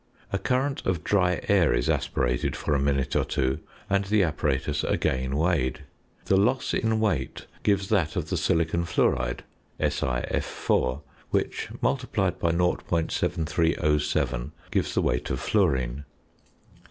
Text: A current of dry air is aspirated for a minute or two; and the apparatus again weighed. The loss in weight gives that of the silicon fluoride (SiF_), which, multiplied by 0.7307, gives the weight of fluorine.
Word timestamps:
A 0.33 0.39
current 0.39 0.83
of 0.87 1.03
dry 1.03 1.41
air 1.47 1.75
is 1.75 1.87
aspirated 1.87 2.55
for 2.55 2.73
a 2.73 2.79
minute 2.79 3.15
or 3.15 3.23
two; 3.23 3.59
and 3.87 4.05
the 4.05 4.23
apparatus 4.23 4.83
again 4.83 5.35
weighed. 5.37 5.83
The 6.25 6.37
loss 6.37 6.73
in 6.73 6.99
weight 6.99 7.45
gives 7.61 7.89
that 7.89 8.15
of 8.15 8.31
the 8.31 8.35
silicon 8.37 8.85
fluoride 8.85 9.41
(SiF_), 9.79 11.01
which, 11.29 11.69
multiplied 11.81 12.39
by 12.39 12.49
0.7307, 12.51 14.51
gives 14.71 14.95
the 14.95 15.03
weight 15.03 15.29
of 15.29 15.39
fluorine. 15.39 16.05